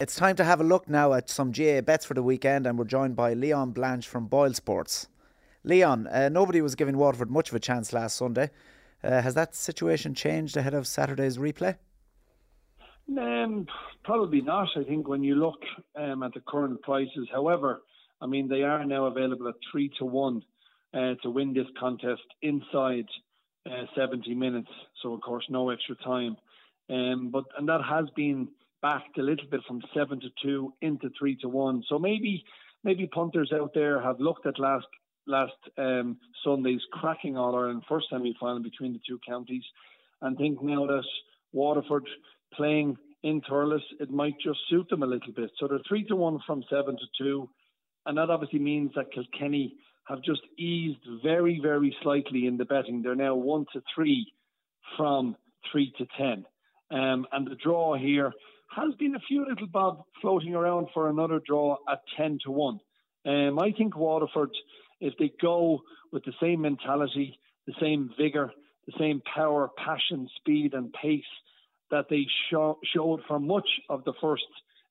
[0.00, 2.78] It's time to have a look now at some GAA bets for the weekend, and
[2.78, 5.08] we're joined by Leon Blanche from Boyle Sports.
[5.64, 8.50] Leon, uh, nobody was giving Waterford much of a chance last Sunday.
[9.02, 11.78] Uh, has that situation changed ahead of Saturday's replay?
[13.08, 13.66] Um,
[14.04, 14.68] probably not.
[14.76, 15.58] I think when you look
[15.96, 17.82] um, at the current prices, however,
[18.20, 20.44] I mean they are now available at three to one
[20.94, 23.06] uh, to win this contest inside
[23.66, 24.70] uh, 70 minutes.
[25.02, 26.36] So of course no extra time.
[26.88, 28.46] Um, but and that has been
[28.82, 31.82] backed a little bit from seven to two into three to one.
[31.88, 32.44] So maybe
[32.84, 34.86] maybe punters out there have looked at last
[35.26, 39.64] last um, Sunday's cracking All Ireland first semi final between the two counties
[40.22, 41.04] and think now that
[41.52, 42.08] Waterford
[42.54, 45.50] playing in Thurles, it might just suit them a little bit.
[45.58, 47.48] So they're three to one from seven to two,
[48.06, 49.74] and that obviously means that Kilkenny
[50.06, 53.02] have just eased very, very slightly in the betting.
[53.02, 54.32] They're now one to three
[54.96, 55.36] from
[55.70, 56.44] three to ten.
[56.90, 58.32] Um, and the draw here
[58.74, 62.80] has been a few little bob floating around for another draw at 10 to 1.
[63.26, 64.50] Um, I think Waterford,
[65.00, 65.80] if they go
[66.12, 68.52] with the same mentality, the same vigour,
[68.86, 71.22] the same power, passion, speed, and pace
[71.90, 74.44] that they show, showed for much of the first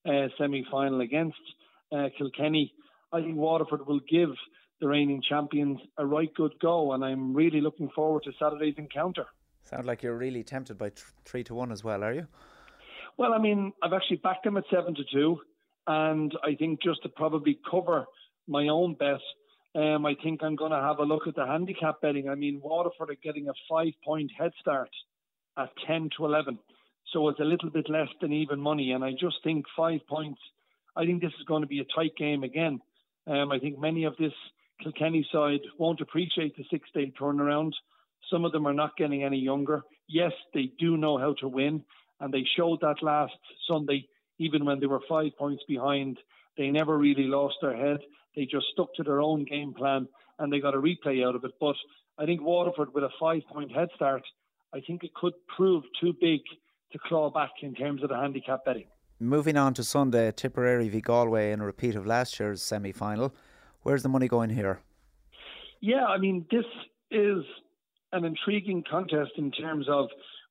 [0.05, 1.37] uh, semi final against
[1.91, 2.73] uh, Kilkenny,
[3.11, 4.29] I think Waterford will give
[4.79, 9.25] the reigning champions a right good go, and I'm really looking forward to Saturday's encounter.
[9.63, 12.27] Sound like you're really tempted by th- three to one as well, are you?
[13.17, 15.39] Well, I mean, I've actually backed them at seven to two,
[15.87, 18.05] and I think just to probably cover
[18.47, 19.21] my own bet,
[19.75, 22.29] um, I think I'm going to have a look at the handicap betting.
[22.29, 24.89] I mean, Waterford are getting a five-point head start
[25.57, 26.59] at ten to eleven,
[27.11, 30.39] so it's a little bit less than even money, and I just think five points.
[30.95, 32.79] I think this is going to be a tight game again.
[33.25, 34.33] Um, I think many of this
[34.83, 37.71] Kilkenny side won't appreciate the six-day turnaround.
[38.31, 39.81] Some of them are not getting any younger.
[40.07, 41.83] Yes, they do know how to win,
[42.19, 43.37] and they showed that last
[43.69, 44.07] Sunday,
[44.39, 46.17] even when they were five points behind.
[46.57, 47.99] They never really lost their head.
[48.35, 50.07] They just stuck to their own game plan
[50.39, 51.51] and they got a replay out of it.
[51.59, 51.75] But
[52.17, 54.23] I think Waterford, with a five point head start,
[54.73, 56.41] I think it could prove too big
[56.91, 58.87] to claw back in terms of the handicap betting.
[59.19, 63.33] Moving on to Sunday, Tipperary v Galway in a repeat of last year's semi final.
[63.81, 64.81] Where's the money going here?
[65.81, 66.65] Yeah, I mean, this
[67.11, 67.43] is
[68.11, 70.07] an intriguing contest in terms of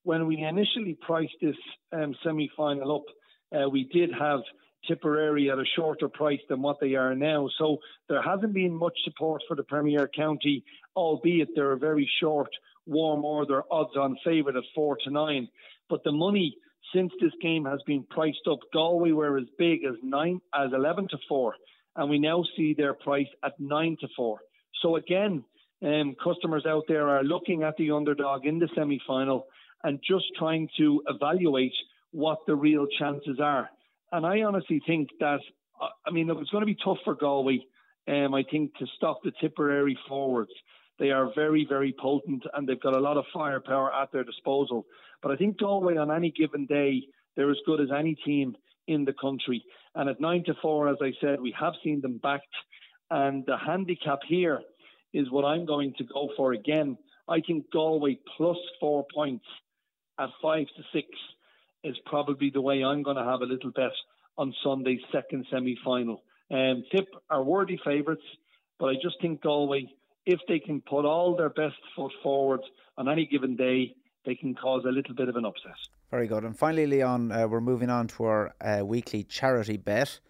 [0.07, 1.57] when we initially priced this
[1.93, 3.07] um, semi final up,
[3.53, 4.41] uh, we did have
[4.87, 7.49] Tipperary at a shorter price than what they are now.
[7.59, 7.79] So
[8.09, 10.63] there hasn't been much support for the Premier County,
[10.95, 12.51] albeit they're a very short,
[12.87, 15.49] warm order odds on favourite at four to nine.
[15.91, 16.57] But the money
[16.95, 21.09] since this game has been priced up, Galway were as big as nine as eleven
[21.09, 21.57] to four,
[21.97, 24.39] and we now see their price at nine to four.
[24.83, 25.43] So again,
[25.83, 29.47] um, customers out there are looking at the underdog in the semi final
[29.87, 31.73] and just trying to evaluate
[32.11, 33.71] what the real chances are.
[34.11, 35.39] And I honestly think that,
[35.81, 37.61] uh, I mean, it's going to be tough for Galway,
[38.09, 40.51] um, I think, to stop the Tipperary forwards.
[40.99, 44.87] They are very, very potent and they've got a lot of firepower at their disposal.
[45.23, 47.05] But I think Galway on any given day,
[47.37, 48.57] they're as good as any team
[48.89, 49.63] in the country.
[49.95, 52.45] And at 9 to 4, as I said, we have seen them backed.
[53.13, 54.63] And the handicap here
[55.15, 56.99] is what I'm going to go for again.
[57.29, 59.45] I think Galway plus four points
[60.19, 61.09] at five to six
[61.85, 63.93] is probably the way I'm going to have a little bet
[64.39, 66.23] on Sunday's second semi final.
[66.51, 68.23] Um, Tip are worthy favourites,
[68.79, 69.87] but I just think Galway,
[70.27, 72.61] if they can put all their best foot forward
[72.99, 75.77] on any given day, they can cause a little bit of an upset.
[76.11, 76.45] Very good.
[76.45, 80.21] And finally, Leon, uh, we're moving on to our uh, weekly charity bet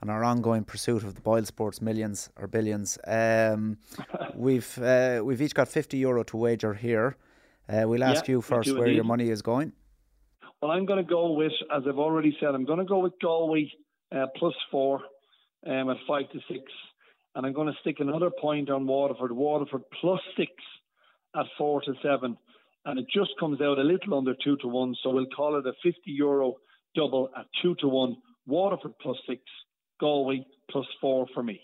[0.00, 2.98] and our ongoing pursuit of the Boyle Sports millions or billions.
[3.06, 3.78] Um,
[4.34, 7.16] we've uh, we've each got fifty euro to wager here.
[7.68, 8.96] Uh, we'll ask yeah, you first where indeed.
[8.96, 9.72] your money is going.
[10.62, 13.12] Well, I'm going to go with, as I've already said, I'm going to go with
[13.20, 13.70] Galway
[14.14, 15.00] uh, plus four
[15.66, 16.62] um, at five to six,
[17.34, 19.32] and I'm going to stick another point on Waterford.
[19.32, 20.50] Waterford plus six
[21.34, 22.36] at four to seven,
[22.84, 24.94] and it just comes out a little under two to one.
[25.02, 26.54] So we'll call it a 50 euro
[26.94, 28.16] double at two to one.
[28.46, 29.42] Waterford plus six,
[30.00, 31.60] Galway plus four for me.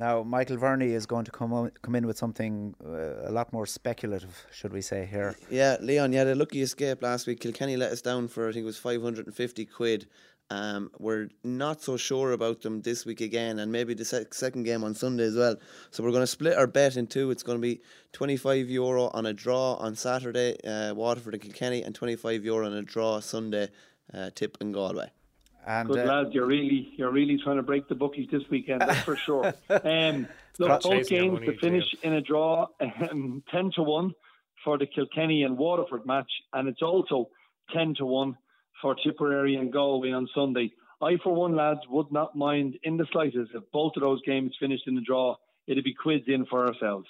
[0.00, 3.52] Now, Michael Verney is going to come on, come in with something uh, a lot
[3.52, 5.36] more speculative, should we say here?
[5.50, 7.40] Yeah, Leon, you had a lucky escape last week.
[7.40, 10.06] Kilkenny let us down for I think it was 550 quid.
[10.48, 14.62] Um, we're not so sure about them this week again, and maybe the sec- second
[14.62, 15.56] game on Sunday as well.
[15.90, 17.30] So we're going to split our bet in two.
[17.30, 17.82] It's going to be
[18.14, 22.72] 25 euro on a draw on Saturday, uh, Waterford and Kilkenny, and 25 euro on
[22.72, 23.68] a draw Sunday,
[24.14, 25.10] uh, Tip and Galway.
[25.66, 28.80] And Good uh, lads, you're really you're really trying to break the bookies this weekend,
[28.80, 29.54] that's for sure.
[29.70, 30.26] Um,
[30.58, 34.12] look, both games to finish in a draw, um, ten to one
[34.64, 37.28] for the Kilkenny and Waterford match, and it's also
[37.72, 38.36] ten to one
[38.80, 40.72] for Tipperary and Galway on Sunday.
[41.02, 44.54] I, for one, lads, would not mind in the slightest if both of those games
[44.60, 45.36] finished in a draw.
[45.66, 47.06] It'd be quids in for ourselves.